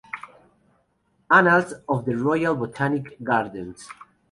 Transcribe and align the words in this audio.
Annals 1.29 1.75
of 1.87 2.05
the 2.05 2.17
Royal 2.17 2.55
Botanic 2.55 3.23
Gardens. 3.23 3.87